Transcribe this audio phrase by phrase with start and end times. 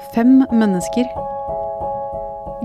[0.00, 1.04] Fem mennesker.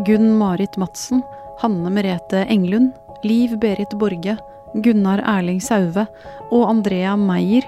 [0.06, 1.22] Gunn Marit Madsen,
[1.60, 2.94] Hanne Merete Englund,
[3.24, 4.38] Liv Berit Borge,
[4.74, 6.06] Gunnar Erling Sauve
[6.50, 7.68] og Andrea Meyer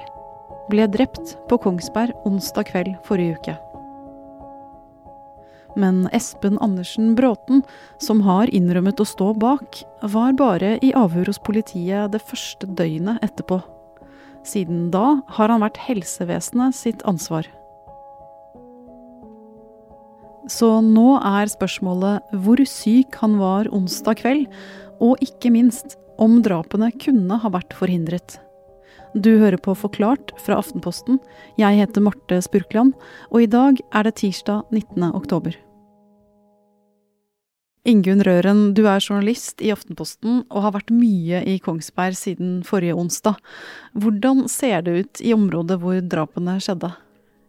[0.72, 3.58] ble drept på Kongsberg onsdag kveld forrige uke.
[5.76, 7.62] Men Espen Andersen Bråten,
[8.00, 13.20] som har innrømmet å stå bak, var bare i avhør hos politiet det første døgnet
[13.20, 13.60] etterpå.
[14.48, 17.52] Siden da har han vært helsevesenet sitt ansvar.
[20.48, 24.46] Så nå er spørsmålet hvor syk han var onsdag kveld,
[25.04, 28.40] og ikke minst om drapene kunne ha vært forhindret.
[29.18, 31.20] Du hører på Forklart fra Aftenposten.
[31.60, 32.94] Jeg heter Marte Spurkland,
[33.32, 35.10] og i dag er det tirsdag 19.
[35.16, 35.56] oktober.
[37.88, 42.98] Ingunn Røren, du er journalist i Aftenposten og har vært mye i Kongsberg siden forrige
[43.00, 43.40] onsdag.
[43.96, 46.92] Hvordan ser det ut i området hvor drapene skjedde?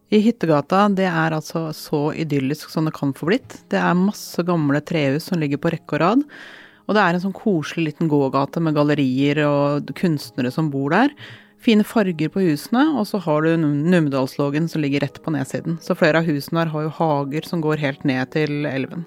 [0.08, 3.58] I Hyttegata, det er altså så idyllisk som det kan få blitt.
[3.68, 6.22] Det er masse gamle trehus som ligger på rekke og rad.
[6.88, 11.12] Og det er en sånn koselig liten gågate med gallerier og kunstnere som bor der.
[11.60, 15.76] Fine farger på husene, og så har du Numedalslågen som ligger rett på nedsiden.
[15.84, 19.04] Så flere av husene her har jo hager som går helt ned til elven.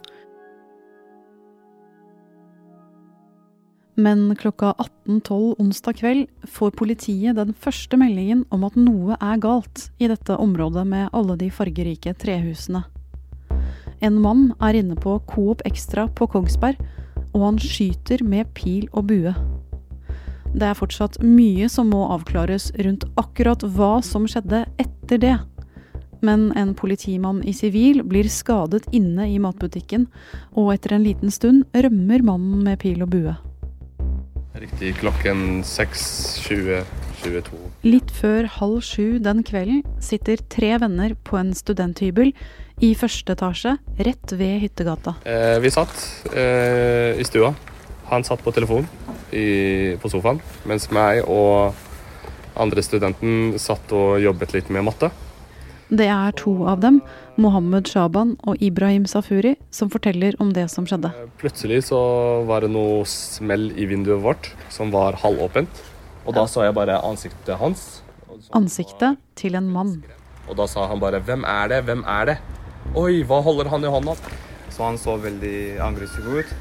[4.01, 4.73] Men klokka
[5.05, 10.37] 18.12 onsdag kveld får politiet den første meldingen om at noe er galt i dette
[10.41, 12.81] området med alle de fargerike trehusene.
[14.01, 16.79] En mann er inne på Coop Extra på Kongsberg,
[17.35, 19.35] og han skyter med pil og bue.
[20.51, 25.35] Det er fortsatt mye som må avklares rundt akkurat hva som skjedde etter det.
[26.25, 30.09] Men en politimann i sivil blir skadet inne i matbutikken,
[30.57, 33.37] og etter en liten stund rømmer mannen med pil og bue.
[34.51, 37.55] Riktig klokken 6.20.22.
[37.87, 42.33] Litt før halv sju den kvelden sitter tre venner på en studenthybel
[42.83, 45.15] i første etasje rett ved hyttegata.
[45.23, 45.95] Eh, vi satt
[46.35, 47.53] eh, i stua.
[48.11, 48.89] Han satt på telefon
[49.31, 51.71] i, på sofaen, mens meg og
[52.59, 55.13] andre studenten satt og jobbet litt med matte.
[55.91, 57.01] Det er to av dem,
[57.35, 61.09] Mohammed Shaban og Ibrahim Safuri, som forteller om det som skjedde.
[61.11, 61.99] Eh, plutselig så
[62.47, 65.83] var det noe smell i vinduet vårt som var halvåpent.
[66.23, 67.99] Og da så jeg bare ansiktet hans.
[68.55, 69.97] Ansiktet til en mann.
[70.47, 71.83] Og da sa han bare 'Hvem er det?
[71.83, 72.37] Hvem er det?'
[72.95, 74.15] Oi, hva holder han i hånda?
[74.69, 76.53] Så han så veldig aggressiv ut.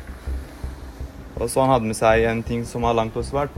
[1.39, 3.55] Og så han hadde med seg en ting som var langt og svært.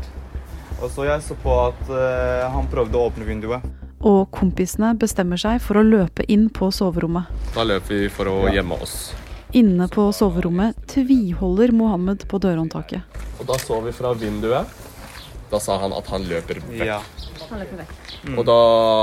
[0.82, 3.62] Og så jeg så på at uh, han prøvde å åpne vinduet
[4.02, 7.30] og kompisene bestemmer seg for å løpe inn på soverommet.
[7.54, 9.12] Da løper vi for å gjemme oss.
[9.56, 13.18] Inne på soverommet tviholder Mohammed på dørhåndtaket.
[13.38, 14.80] Og da så vi fra vinduet.
[15.52, 16.86] Da sa han at han løper vekk.
[16.88, 17.02] Ja.
[17.50, 17.92] Han løper vekk.
[18.22, 18.38] Mm.
[18.40, 18.58] Og da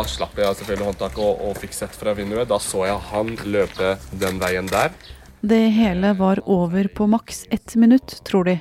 [0.09, 2.49] slapp jeg selvfølgelig håndtaket og, og fikk sett fra vinduet.
[2.49, 4.95] Da så jeg han løpe den veien der.
[5.39, 8.57] Det hele var over på maks ett minutt, tror de.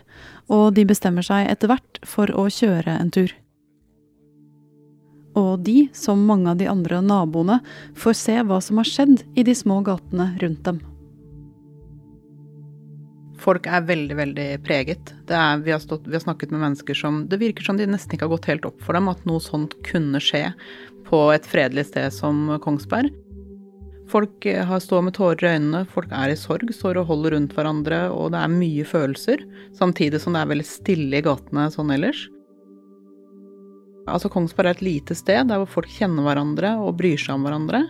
[0.53, 3.33] Og de bestemmer seg etter hvert for å kjøre en tur
[5.39, 7.61] og de, som mange av de andre naboene,
[7.99, 10.81] får se hva som har skjedd i de små gatene rundt dem.
[13.39, 15.13] Folk er veldig, veldig preget.
[15.31, 18.17] Er, vi, har stått, vi, har snakket med mennesker som Det virker som de nesten
[18.17, 20.49] ikke har gått helt opp for dem at noe sånt kunne skje
[21.09, 23.15] på et fredelig sted som Kongsberg.
[24.09, 27.37] Folk eh, har står med tårer i øynene, folk er i sorg, står og holder
[27.37, 29.45] rundt hverandre, og det er mye følelser.
[29.77, 32.27] Samtidig som det er veldig stille i gatene sånn ellers.
[34.09, 37.47] Altså Kongsberg er et lite sted der hvor folk kjenner hverandre og bryr seg om
[37.47, 37.85] hverandre.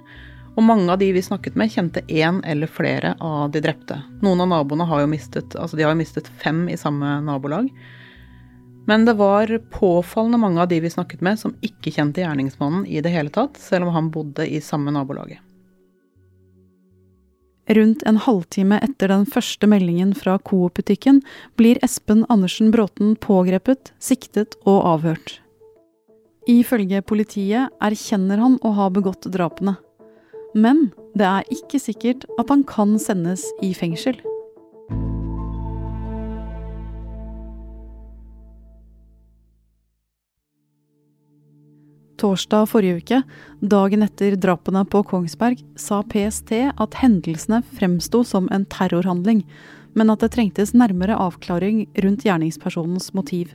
[0.59, 4.01] Og mange av de vi snakket med, kjente én eller flere av de drepte.
[4.27, 7.71] Noen av naboene har jo mistet, altså de har jo mistet fem i samme nabolag.
[8.89, 13.03] Men det var påfallende mange av de vi snakket med, som ikke kjente gjerningsmannen i
[13.05, 15.45] det hele tatt, selv om han bodde i samme nabolaget.
[17.69, 21.21] Rundt en halvtime etter den første meldingen fra Coop-butikken
[21.61, 25.37] blir Espen Andersen Bråten pågrepet, siktet og avhørt.
[26.49, 29.77] Ifølge politiet erkjenner han å ha begått drapene.
[30.57, 34.17] Men det er ikke sikkert at han kan sendes i fengsel.
[42.19, 43.21] Torsdag forrige uke,
[43.61, 49.45] dagen etter drapene på Kongsberg, sa PST at hendelsene fremsto som en terrorhandling,
[49.95, 53.53] men at det trengtes nærmere avklaring rundt gjerningspersonens motiv.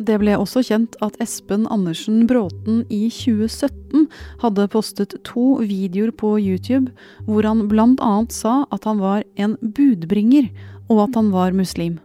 [0.00, 4.06] Det ble også kjent at Espen Andersen Bråten i 2017
[4.40, 6.88] hadde postet to videoer på YouTube
[7.26, 8.12] hvor han bl.a.
[8.32, 10.48] sa at han var en budbringer,
[10.88, 11.98] og at han var muslim.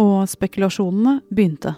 [0.00, 1.76] Og spekulasjonene begynte.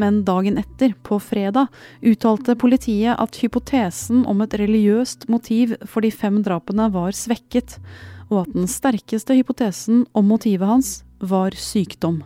[0.00, 1.68] Men dagen etter, på fredag,
[2.00, 7.76] uttalte politiet at hypotesen om et religiøst motiv for de fem drapene var svekket,
[8.32, 12.22] og at den sterkeste hypotesen om motivet hans var sykdom.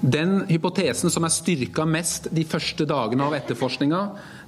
[0.00, 4.00] Den hypotesen som er styrka mest de første dagene av etterforskninga,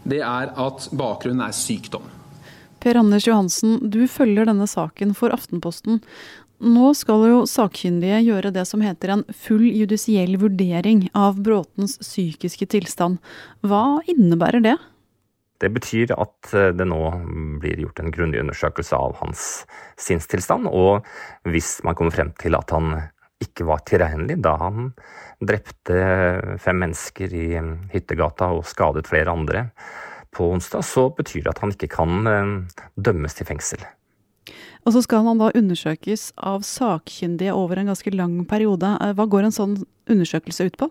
[0.08, 2.06] det er at bakgrunnen er sykdom.
[2.82, 6.00] Per Anders Johansen, du følger denne saken for Aftenposten.
[6.62, 12.70] Nå skal jo sakkyndige gjøre det som heter en full judisiell vurdering av Bråtens psykiske
[12.72, 13.20] tilstand.
[13.60, 14.76] Hva innebærer det?
[15.62, 17.00] Det betyr at eh, det nå
[17.62, 19.66] blir gjort en grundig undersøkelse av hans
[20.00, 21.04] sinnstilstand, og
[21.46, 22.96] hvis man kommer frem til at han
[23.42, 24.92] ikke var tilregnelig da han
[25.42, 25.98] drepte
[26.62, 27.48] fem mennesker i
[27.92, 29.66] Hyttegata og skadet flere andre
[30.32, 33.82] på onsdag, så betyr det at han ikke kan eh, dømmes til fengsel.
[34.82, 38.94] Og så skal han da undersøkes av sakkyndige over en ganske lang periode.
[39.04, 39.76] Eh, hva går en sånn
[40.10, 40.88] undersøkelse ut på?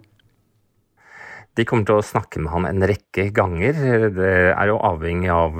[1.59, 3.81] De kommer til å snakke med han en rekke ganger.
[4.15, 5.57] Det er jo avhengig av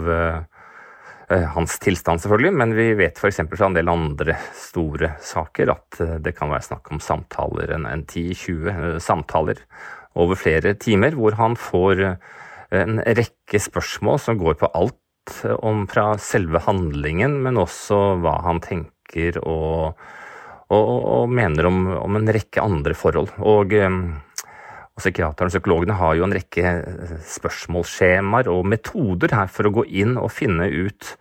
[1.56, 3.40] hans tilstand, selvfølgelig, men vi vet f.eks.
[3.54, 8.04] fra en del andre store saker at det kan være snakk om samtaler, en, en
[8.04, 9.62] 10-20 samtaler
[10.20, 12.04] over flere timer, hvor han får
[12.76, 15.00] en rekke spørsmål som går på alt
[15.62, 20.00] om fra selve handlingen, men også hva han tenker og,
[20.72, 23.34] og, og mener om, om, en rekke andre forhold.
[23.40, 29.68] Og, og Psykiaterne og psykologene har jo en rekke eh, spørsmålsskjemaer og metoder her for
[29.68, 31.16] å gå inn og finne ut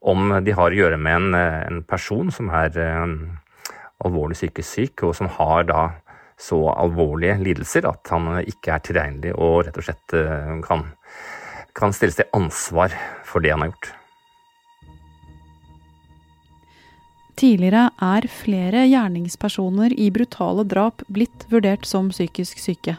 [0.00, 3.16] om de har å gjøre med en, en person som er um,
[4.04, 5.82] alvorlig psykisk syk, og som har da
[6.40, 10.14] så alvorlige lidelser at han ikke er tilregnelig og rett og slett
[10.64, 10.86] kan
[11.76, 12.94] kan stilles til ansvar
[13.26, 13.92] for det han har gjort.
[17.40, 22.98] Tidligere er flere gjerningspersoner i brutale drap blitt vurdert som psykisk syke.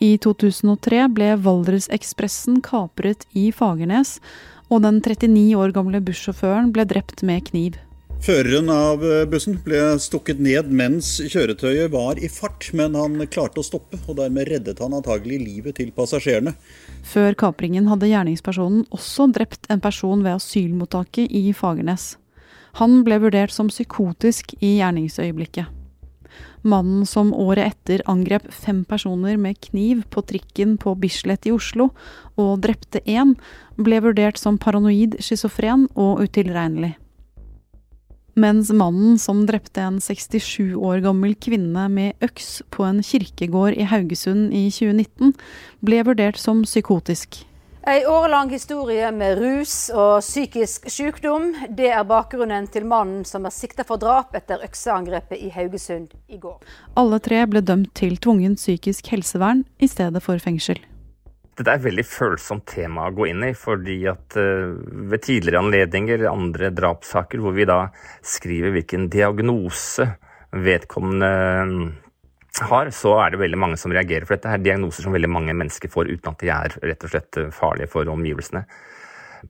[0.00, 4.20] I 2003 ble Valdresekspressen kapret i Fagernes,
[4.70, 7.78] og den 39 år gamle bussjåføren ble drept med kniv.
[8.20, 13.62] Føreren av eh, bussen ble stukket ned mens kjøretøyet var i fart, men han klarte
[13.62, 16.52] å stoppe, og dermed reddet han antagelig livet til passasjerene.
[17.00, 22.12] Før kapringen hadde gjerningspersonen også drept en person ved asylmottaket i Fagernes.
[22.76, 25.79] Han ble vurdert som psykotisk i gjerningsøyeblikket.
[26.62, 31.90] Mannen som året etter angrep fem personer med kniv på trikken på Bislett i Oslo,
[32.36, 33.36] og drepte én,
[33.80, 36.94] ble vurdert som paranoid schizofren og utilregnelig.
[38.40, 43.88] Mens mannen som drepte en 67 år gammel kvinne med øks på en kirkegård i
[43.90, 45.34] Haugesund i 2019,
[45.84, 47.42] ble vurdert som psykotisk.
[47.88, 51.46] Ei årelang historie med rus og psykisk sykdom.
[51.72, 56.36] Det er bakgrunnen til mannen som er sikta for drap etter økseangrepet i Haugesund i
[56.42, 56.58] går.
[57.00, 60.76] Alle tre ble dømt til tvungen psykisk helsevern i stedet for fengsel.
[61.56, 64.76] Dette er et veldig følsomt tema å gå inn i, fordi at uh,
[65.08, 67.86] ved tidligere anledninger, andre drapssaker, hvor vi da
[68.20, 70.04] skriver hvilken diagnose
[70.52, 71.32] vedkommende
[72.58, 74.26] har, så er det veldig mange som reagerer.
[74.26, 77.12] For dette er diagnoser som veldig mange mennesker får uten at de er rett og
[77.12, 78.64] slett farlige for omgivelsene.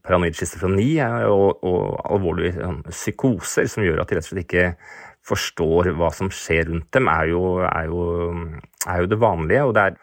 [0.05, 0.93] Paranoid schizofreni
[1.26, 4.69] og, og alvorlige sånn, psykoser som gjør at de rett og slett ikke
[5.26, 8.05] forstår hva som skjer rundt dem, er jo, er jo,
[8.87, 9.67] er jo det vanlige.
[9.67, 9.99] og det er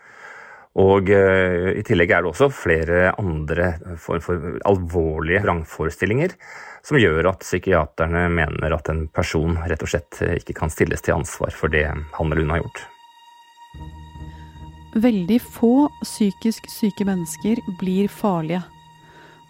[0.77, 6.35] og uh, I tillegg er det også flere andre form for alvorlige vrangforestillinger
[6.85, 11.17] som gjør at psykiaterne mener at en person rett og slett ikke kan stilles til
[11.17, 12.85] ansvar for det han eller hun har gjort.
[14.97, 18.63] Veldig få psykisk syke mennesker blir farlige,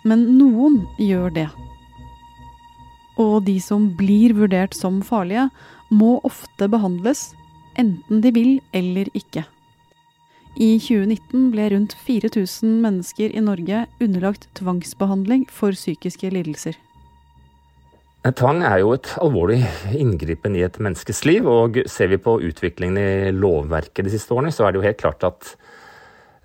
[0.03, 1.47] men noen gjør det.
[3.17, 5.47] Og de som blir vurdert som farlige,
[5.87, 7.31] må ofte behandles,
[7.79, 9.45] enten de vil eller ikke.
[10.57, 16.75] I 2019 ble rundt 4000 mennesker i Norge underlagt tvangsbehandling for psykiske lidelser.
[18.35, 19.61] Tvang er jo et alvorlig
[19.95, 24.51] inngripen i et menneskes liv, og ser vi på utviklingen i lovverket de siste årene,
[24.51, 25.51] så er det jo helt klart at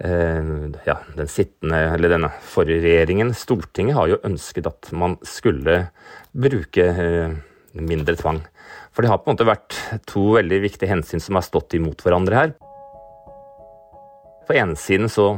[0.05, 0.53] eh,
[0.87, 5.87] ja, den sittende, eller denne forrige regjeringen, Stortinget, har jo ønsket at man skulle
[6.31, 7.35] bruke eh,
[7.81, 8.43] mindre tvang.
[8.93, 9.81] For det har på en måte vært
[10.12, 12.55] to veldig viktige hensyn som har stått imot hverandre her.
[14.47, 15.33] På ene siden så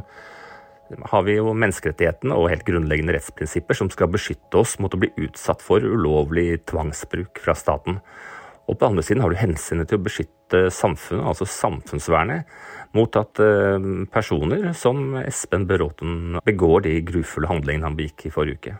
[1.10, 5.10] har vi jo menneskerettighetene og helt grunnleggende rettsprinsipper som skal beskytte oss mot å bli
[5.26, 8.00] utsatt for ulovlig tvangsbruk fra staten.
[8.68, 12.48] Og på andre siden har du hensynet til å beskytte samfunnet, altså samfunnsvernet,
[12.96, 18.60] mot at eh, personer som Espen Bråten begår de grufulle handlingene han begikk i forrige
[18.60, 18.76] uke.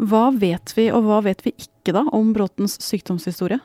[0.00, 3.60] Hva vet vi, og hva vet vi ikke da om Bråtens sykdomshistorie?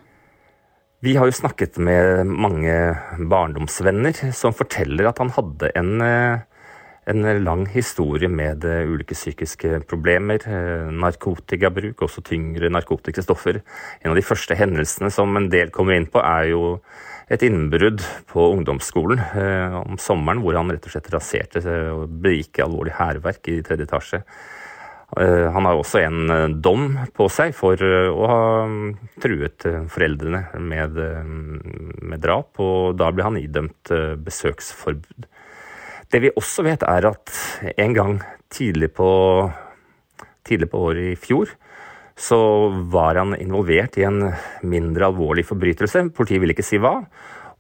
[1.06, 2.74] Vi har jo snakket med mange
[3.30, 6.40] barndomsvenner som forteller at han hadde en, eh,
[7.06, 13.62] en lang historie med eh, ulike psykiske problemer, eh, narkotikabruk, også tyngre narkotiske stoffer.
[14.02, 16.80] En av de første hendelsene som en del kommer inn på, er jo
[17.30, 19.18] et innbrudd på ungdomsskolen
[19.80, 24.22] om sommeren, hvor han rett og slett raserte og begikk alvorlig hærverk i tredje etasje.
[25.20, 28.90] Eh, han har også en eh, dom på seg for eh, å ha mm,
[29.22, 30.98] truet foreldrene med,
[32.02, 33.94] med drap, og da ble han idømt
[34.26, 35.30] besøksforbud.
[36.16, 37.32] Det vi også vet, er at
[37.76, 38.18] en gang
[38.48, 39.08] tidlig på,
[40.48, 41.50] tidlig på året i fjor
[42.16, 42.38] så
[42.88, 44.22] var han involvert i en
[44.64, 46.06] mindre alvorlig forbrytelse.
[46.16, 47.02] Politiet ville ikke si hva.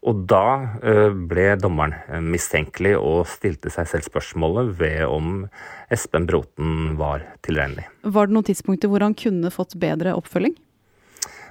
[0.07, 0.45] Og da
[0.85, 5.47] eh, ble dommeren eh, mistenkelig og stilte seg selv spørsmålet ved om
[5.91, 7.89] Espen Bråten var tilregnelig.
[8.07, 10.55] Var det noen tidspunkter hvor han kunne fått bedre oppfølging?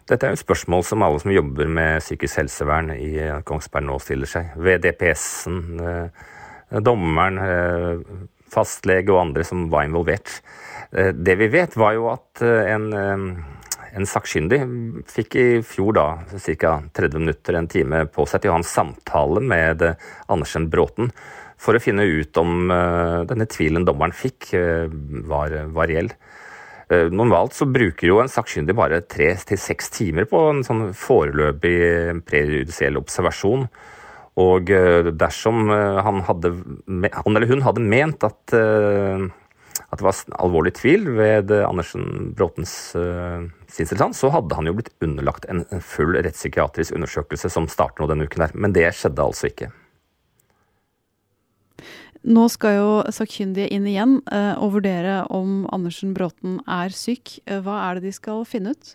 [0.09, 3.91] Dette er jo et spørsmål som alle som jobber med psykisk helsevern i eh, Kongsberg
[3.91, 4.57] nå stiller seg.
[4.57, 5.83] Ved DPS-en,
[6.83, 7.39] dommeren,
[8.51, 10.41] fastlege og andre som var involvert.
[10.91, 12.89] Det vi vet, var jo at en
[13.95, 14.59] en sakkyndig
[15.11, 16.75] fikk i fjor da ca.
[16.99, 21.13] 30 minutter, en time på seg til å ha en samtale med eh, Andersen Bråten
[21.65, 22.67] for å finne ut om
[23.31, 24.51] denne tvilen dommeren fikk,
[25.31, 26.11] var, var reell.
[27.15, 31.79] Normalt så bruker jo en sakkyndig bare tre til seks timer på en sånn foreløpig
[32.27, 33.65] prejudisiell observasjon.
[34.41, 34.71] Og
[35.15, 36.51] dersom han, hadde,
[37.15, 38.55] han eller hun hadde ment at
[39.95, 42.73] at det var alvorlig tvil ved Andersen Bråtens
[43.71, 48.27] sinnstilstand, så hadde han jo blitt underlagt en, full rettspsykiatrisk undersøkelse som starter nå denne
[48.27, 48.57] uken her.
[48.59, 49.71] Men det skjedde altså ikke.
[52.25, 57.37] Nå skal jo sakkyndige inn igjen og vurdere om Andersen Bråten er syk.
[57.45, 58.95] Hva er det de skal finne ut?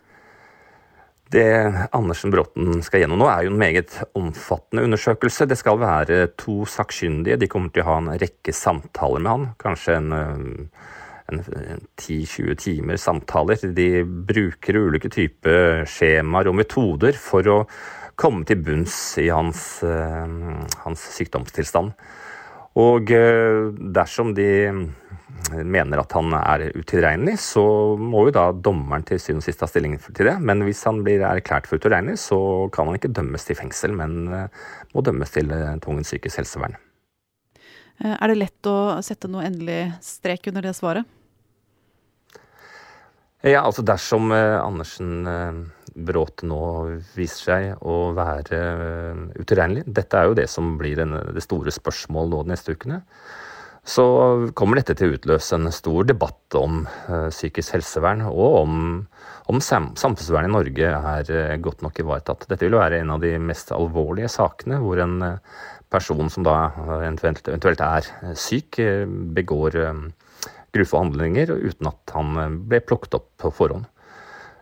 [1.30, 1.46] Det
[1.94, 5.46] Andersen Bråten skal gjennom nå, er jo en meget omfattende undersøkelse.
[5.46, 7.38] Det skal være to sakkyndige.
[7.38, 9.46] De kommer til å ha en rekke samtaler med han.
[9.62, 10.16] Kanskje en,
[11.30, 11.44] en
[12.02, 13.62] 10-20 timer samtaler.
[13.78, 17.60] De bruker ulike typer skjemaer og metoder for å
[18.20, 21.94] komme til bunns i hans, hans sykdomstilstand.
[22.80, 23.12] Og
[23.94, 24.50] dersom de
[25.66, 27.64] mener at han er utilregnelig, så
[28.00, 30.36] må jo da dommeren til syvende og sist ta stilling til det.
[30.44, 32.40] Men hvis han blir erklært for utilregnelig, så
[32.74, 36.78] kan han ikke dømmes til fengsel, men eh, må dømmes til eh, tvungent psykisk helsevern.
[38.04, 41.08] Eh, er det lett å sette noe endelig strek under det svaret?
[43.40, 45.24] Ja, altså dersom Andersen
[46.06, 46.62] Bråte nå
[47.16, 48.60] viser seg å være
[49.36, 53.02] utilregnelig Dette er jo det som blir en, det store spørsmålet nå de neste ukene
[53.90, 54.06] så
[54.58, 58.74] kommer dette til å utløse en stor debatt om uh, psykisk helsevern, og om,
[59.50, 62.46] om sam samfunnsvernet i Norge er uh, godt nok ivaretatt.
[62.50, 65.24] Dette vil være en av de mest alvorlige sakene hvor en
[65.90, 66.58] person som da
[67.00, 68.78] eventuelt er syk,
[69.34, 69.80] begår
[70.70, 73.88] grufulle handlinger uten at han ble plukket opp på forhånd.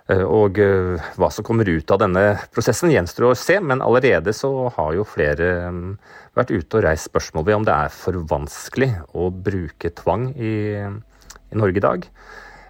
[0.08, 2.24] Eh, og eh, hva som kommer ut av denne
[2.56, 5.94] prosessen, gjenstår å se, men allerede så har jo flere mm,
[6.38, 10.54] vært ute og reist spørsmål ved om det er for vanskelig å bruke tvang i,
[10.80, 12.08] i Norge i dag.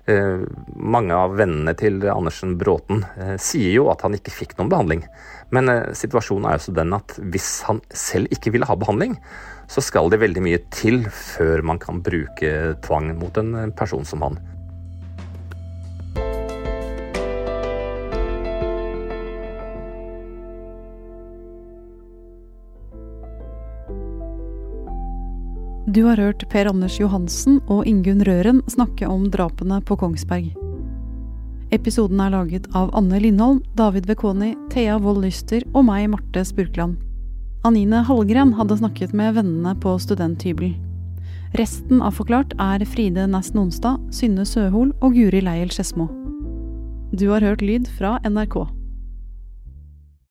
[0.10, 3.04] Eh, mange av vennene til Andersen Bråten
[3.44, 5.06] sier jo at han ikke fikk noen behandling.
[5.54, 9.14] Men situasjonen er jo så den at hvis han selv ikke ville ha behandling,
[9.72, 14.24] så skal det veldig mye til før man kan bruke tvang mot en person som
[14.26, 14.40] han.
[25.88, 30.50] Du har hørt Per Anders Johansen og Ingunn Røren snakke om drapene på Kongsberg.
[31.72, 36.98] Episoden er laget av Anne Lindholm, David Bekoni, Thea Wold Lyster og meg, Marte Spurkland.
[37.64, 40.74] Anine Hallgren hadde snakket med vennene på studenthybel.
[41.56, 46.10] Resten av Forklart er Fride Næss Nonstad, Synne Søhol og Guri Leiel Skedsmo.
[47.16, 48.66] Du har hørt lyd fra NRK.